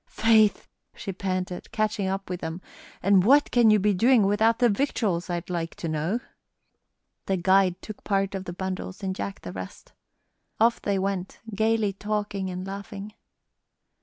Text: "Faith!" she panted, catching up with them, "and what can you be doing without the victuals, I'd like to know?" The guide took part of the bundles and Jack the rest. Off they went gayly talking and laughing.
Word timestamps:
"Faith!" 0.09 0.67
she 0.95 1.13
panted, 1.13 1.71
catching 1.71 2.07
up 2.07 2.27
with 2.27 2.39
them, 2.39 2.59
"and 3.03 3.23
what 3.23 3.51
can 3.51 3.69
you 3.69 3.77
be 3.77 3.93
doing 3.93 4.25
without 4.25 4.57
the 4.57 4.67
victuals, 4.67 5.29
I'd 5.29 5.47
like 5.51 5.75
to 5.75 5.87
know?" 5.87 6.19
The 7.27 7.37
guide 7.37 7.79
took 7.83 8.03
part 8.03 8.33
of 8.33 8.45
the 8.45 8.53
bundles 8.53 9.03
and 9.03 9.15
Jack 9.15 9.41
the 9.41 9.53
rest. 9.53 9.93
Off 10.59 10.81
they 10.81 10.97
went 10.97 11.39
gayly 11.53 11.93
talking 11.93 12.49
and 12.49 12.65
laughing. 12.65 13.13